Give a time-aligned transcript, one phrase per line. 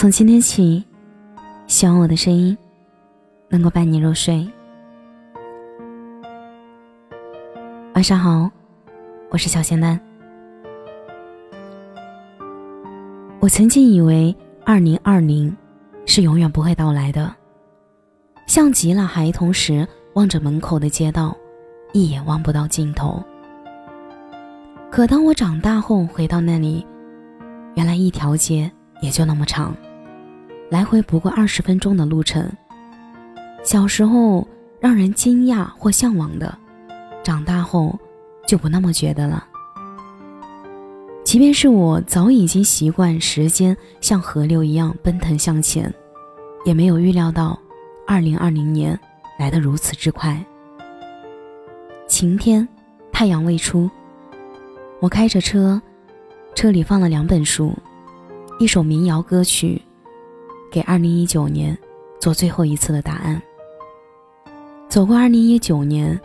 [0.00, 0.84] 从今天起，
[1.66, 2.56] 希望我的声音
[3.48, 4.48] 能够伴你入睡。
[7.94, 8.48] 晚上好，
[9.28, 9.98] 我是小仙丹。
[13.40, 14.32] 我曾经以为
[14.64, 15.52] 二零二零
[16.06, 17.34] 是永远不会到来的，
[18.46, 21.36] 像极了孩童时望着门口的街道，
[21.92, 23.20] 一眼望不到尽头。
[24.92, 26.86] 可当我长大后回到那里，
[27.74, 29.74] 原来一条街也就那么长。
[30.70, 32.50] 来回不过二十分钟的路程。
[33.64, 34.46] 小时候
[34.80, 36.56] 让人惊讶或向往的，
[37.22, 37.98] 长大后
[38.46, 39.46] 就不那么觉得了。
[41.24, 45.92] 即便是我早已经习惯时间像河流一样奔腾向前，
[46.64, 47.58] 也没有预料到，
[48.06, 48.98] 二零二零年
[49.38, 50.42] 来得如此之快。
[52.06, 52.66] 晴天，
[53.12, 53.90] 太阳未出，
[55.00, 55.80] 我开着车，
[56.54, 57.74] 车里放了两本书，
[58.58, 59.82] 一首民谣歌曲。
[60.70, 61.76] 给二零一九年
[62.20, 63.40] 做最后一次的答案。
[64.88, 66.18] 走过二零一九年，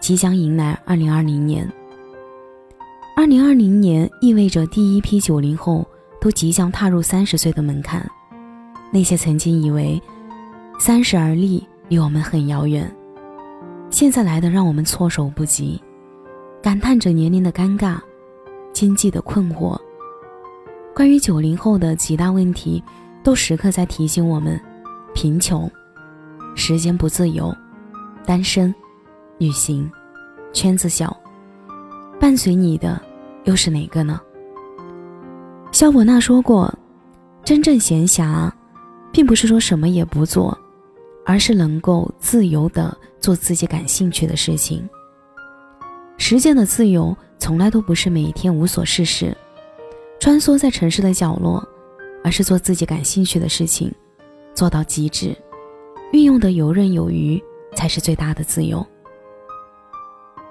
[0.00, 1.70] 即将迎来二零二零年。
[3.16, 5.86] 二零二零年意味着第一批九零后
[6.20, 8.08] 都即将踏入三十岁的门槛。
[8.92, 10.00] 那些曾经以为
[10.78, 12.92] 三十而立离我们很遥远，
[13.90, 15.80] 现在来的让我们措手不及，
[16.62, 17.98] 感叹着年龄的尴尬、
[18.72, 19.76] 经济的困惑。
[20.94, 22.82] 关于九零后的几大问题。
[23.24, 24.60] 都时刻在提醒我们：
[25.14, 25.68] 贫穷、
[26.54, 27.52] 时间不自由、
[28.26, 28.72] 单身、
[29.38, 29.90] 旅行、
[30.52, 31.16] 圈子小，
[32.20, 33.00] 伴随你的
[33.44, 34.20] 又是哪个呢？
[35.72, 36.72] 肖伯纳说过
[37.42, 38.52] ：“真正闲暇，
[39.10, 40.56] 并不是说什么也不做，
[41.24, 44.86] 而是能够自由的做自己感兴趣的事情。
[46.18, 49.34] 时间的自由，从来都不是每一天无所事事，
[50.20, 51.66] 穿梭在城市的角落。”
[52.24, 53.92] 而是做自己感兴趣的事情，
[54.54, 55.36] 做到极致，
[56.10, 57.40] 运用的游刃有余，
[57.76, 58.84] 才是最大的自由。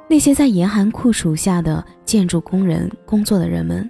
[0.08, 3.90] 那些在严寒酷暑下的建筑工人工作的人们，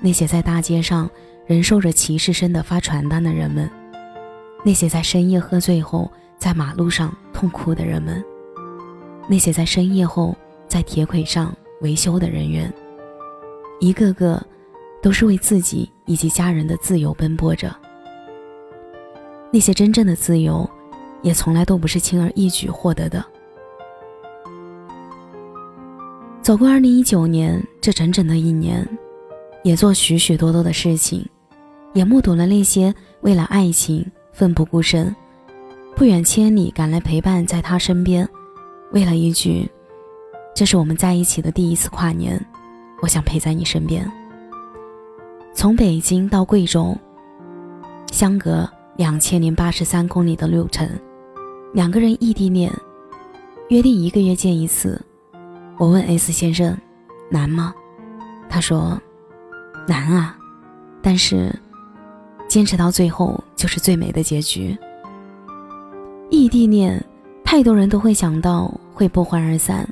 [0.00, 1.08] 那些在大街上
[1.46, 3.70] 忍受着歧视声的发传单的人们，
[4.64, 8.24] 那些在深夜喝醉后在马路上痛哭的人们，
[9.28, 10.34] 那些在深夜后
[10.66, 12.72] 在铁轨上维修的人员，
[13.78, 14.42] 一个个。
[15.02, 17.74] 都是为自己以及家人的自由奔波着。
[19.50, 20.68] 那些真正的自由，
[21.22, 23.24] 也从来都不是轻而易举获得的。
[26.42, 28.86] 走过二零一九年这整整的一年，
[29.62, 31.26] 也做许许多多的事情，
[31.92, 35.14] 也目睹了那些为了爱情奋不顾身，
[35.96, 38.28] 不远千里赶来陪伴在他身边，
[38.92, 39.68] 为了一句
[40.54, 42.40] “这是我们在一起的第一次跨年，
[43.02, 44.10] 我想陪在你身边”。
[45.52, 46.96] 从北京到贵州，
[48.12, 50.88] 相隔两千零八十三公里的路程，
[51.74, 52.72] 两个人异地恋，
[53.68, 55.00] 约定一个月见一次。
[55.76, 56.76] 我问 S 先生
[57.28, 57.74] ：“难吗？”
[58.48, 58.98] 他说
[59.86, 60.38] ：“难啊，
[61.02, 61.54] 但是
[62.48, 64.76] 坚持到最后就是最美的结局。”
[66.30, 67.04] 异地恋，
[67.44, 69.86] 太多人都会想到会不欢而散，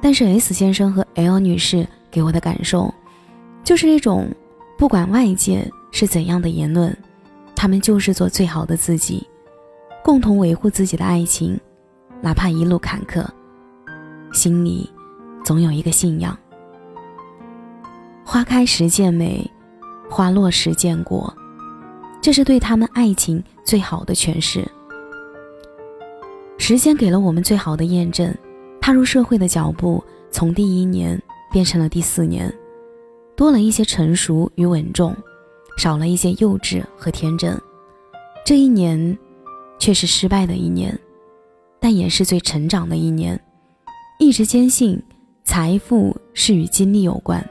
[0.00, 2.92] 但是 S 先生和 L 女士给我的感受，
[3.64, 4.28] 就是那种。
[4.82, 6.92] 不管外界是怎样的言论，
[7.54, 9.24] 他们就是做最好的自己，
[10.02, 11.56] 共同维护自己的爱情，
[12.20, 13.24] 哪怕一路坎坷，
[14.32, 14.90] 心里
[15.44, 16.36] 总有一个信仰。
[18.24, 19.48] 花开时见美，
[20.10, 21.32] 花落时见果，
[22.20, 24.68] 这是对他们爱情最好的诠释。
[26.58, 28.34] 时间给了我们最好的验证，
[28.80, 31.16] 踏入社会的脚步从第一年
[31.52, 32.52] 变成了第四年。
[33.36, 35.16] 多了一些成熟与稳重，
[35.76, 37.58] 少了一些幼稚和天真。
[38.44, 39.16] 这一年，
[39.78, 40.98] 却是失败的一年，
[41.80, 43.40] 但也是最成长的一年。
[44.18, 45.02] 一直坚信，
[45.44, 47.44] 财富是与经历有关。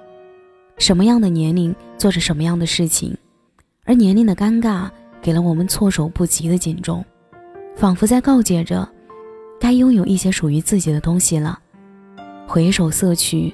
[0.78, 3.16] 什么样的年龄做着什么样的事情，
[3.84, 4.90] 而年龄的尴尬
[5.22, 7.04] 给了我们措手不及的警钟，
[7.76, 8.88] 仿佛在告诫着：
[9.60, 11.60] 该拥有一些属于自己的东西了。
[12.48, 13.54] 回首色去，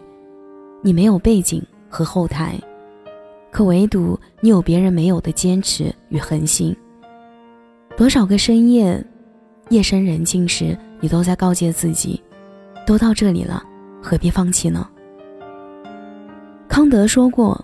[0.81, 1.62] 你没有背景。
[1.89, 2.60] 和后台，
[3.51, 6.75] 可唯独你有别人没有的坚持与恒心。
[7.95, 9.04] 多少个深夜，
[9.69, 12.22] 夜深人静时，你都在告诫自己：
[12.86, 13.63] 都到这里了，
[14.01, 14.88] 何必放弃呢？
[16.68, 17.60] 康德说过：“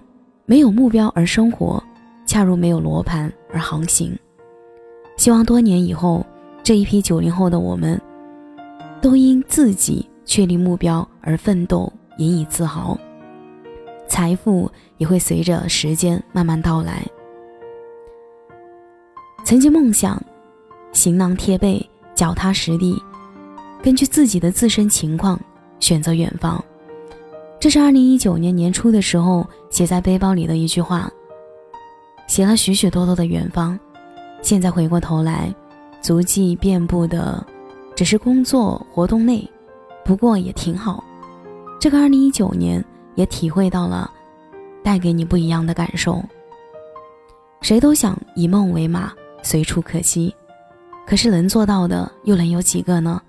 [0.48, 1.82] 没有目标而生活，
[2.26, 4.18] 恰如没有罗盘而航行。”
[5.18, 6.26] 希望多年以后，
[6.64, 8.02] 这一批九零后的我们，
[9.00, 12.98] 都因自己确立目标而奋斗，引以自豪。
[14.14, 17.04] 财富也会随着时间慢慢到来。
[19.44, 20.22] 曾经梦想，
[20.92, 21.84] 行囊贴背，
[22.14, 23.02] 脚踏实地，
[23.82, 25.40] 根据自己的自身情况
[25.80, 26.64] 选择远方。
[27.60, 31.10] 这是二零一九年年初的时候写在背包里的一句话。
[32.28, 33.80] 写了许许多多的远方，
[34.44, 35.52] 现在回过头来，
[36.02, 37.44] 足迹遍布的
[37.96, 39.50] 只是工作活动内，
[40.06, 41.04] 不过也挺好。
[41.80, 42.84] 这个二零一九年
[43.16, 44.10] 也体会到了，
[44.84, 46.24] 带给你不一样的感受。
[47.62, 50.34] 谁都想以梦为马，随处可栖，
[51.06, 53.22] 可是能做到的又能有几个呢？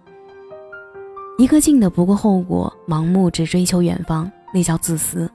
[1.39, 5.29] 一个劲的不顾后果，盲目只追求远方，那叫自私；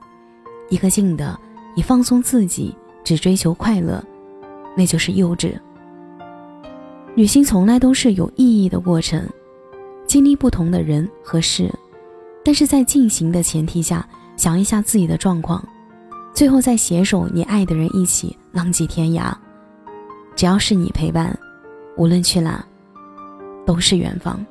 [0.68, 1.38] 一个劲的
[1.74, 2.74] 以放松自己。
[3.02, 4.04] 只追求快乐，
[4.76, 5.54] 那就是幼稚。
[7.14, 9.26] 旅行从来都是有意义的过程，
[10.06, 11.72] 经历不同的人和事，
[12.44, 14.06] 但是在进行的前提下，
[14.40, 15.62] 想一下自己的状况，
[16.32, 19.30] 最后再携手你爱的人一起浪迹天涯。
[20.34, 21.38] 只要是你陪伴，
[21.98, 22.64] 无论去哪，
[23.66, 24.42] 都是远方。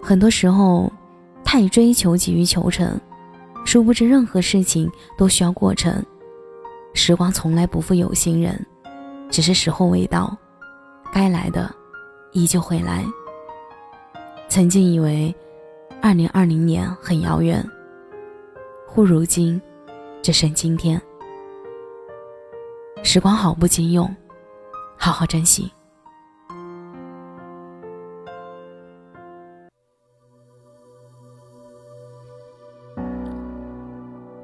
[0.00, 0.88] 很多时候，
[1.42, 2.96] 太追求急于求成，
[3.64, 6.00] 殊不知任何事情都需要过程。
[6.94, 8.64] 时光从来不负有心人，
[9.28, 10.32] 只是时候未到，
[11.12, 11.68] 该来的
[12.30, 13.04] 依旧会来。
[14.48, 15.34] 曾经以为，
[16.00, 17.68] 二零二零年很遥远，
[18.90, 19.60] 忽如今，
[20.22, 21.00] 只剩今天。
[23.04, 24.12] 时光好不经用，
[24.96, 25.70] 好好珍惜。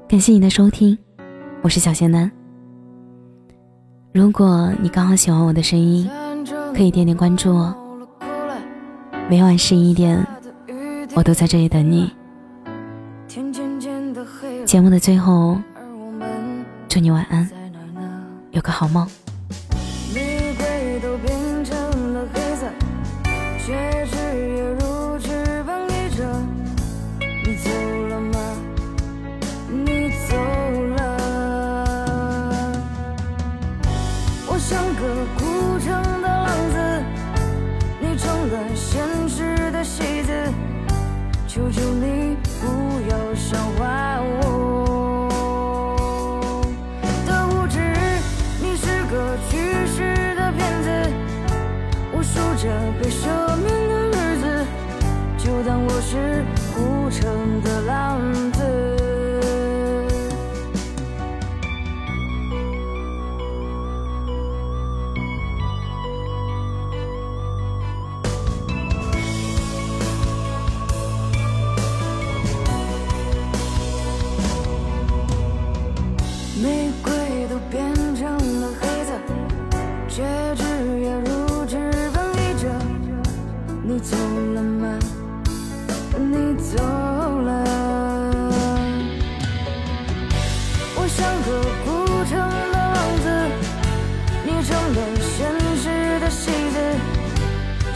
[0.07, 0.95] 感谢你的收听，
[1.63, 2.31] 我是小仙男。
[4.13, 6.07] 如果你刚好喜欢我的声音，
[6.73, 7.75] 可以点点关注哦。
[9.27, 10.25] 每晚十一点，
[11.15, 12.14] 我都在这里等你。
[14.65, 15.57] 节目的最后，
[16.89, 17.47] 祝你晚安，
[18.51, 19.07] 有个好梦。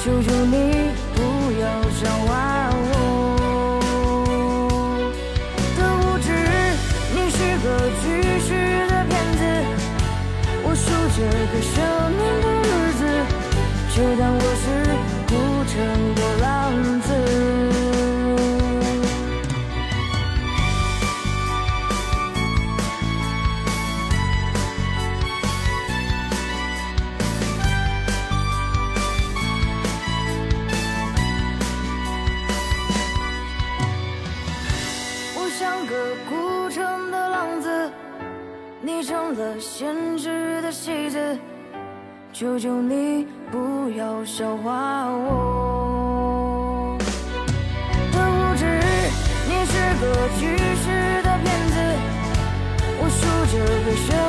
[0.01, 0.55] 求求你
[1.13, 1.19] 不
[1.59, 2.29] 要笑话
[2.71, 2.81] 我
[5.75, 6.27] 的无知，
[7.13, 7.65] 你是个
[7.99, 8.03] 虚
[8.39, 8.47] 实
[8.87, 9.39] 的骗子。
[10.63, 10.81] 我数
[11.15, 11.19] 着
[11.51, 11.75] 个生
[12.15, 13.01] 命的日子，
[13.93, 14.23] 就当
[35.59, 37.91] 像个孤城的浪子，
[38.81, 41.37] 你成了现实的戏子。
[42.31, 46.97] 求求你不要笑话我
[48.13, 48.63] 的无知，
[49.49, 51.75] 你是个巨石的骗子，
[53.01, 53.19] 我数
[53.51, 54.28] 着个旋。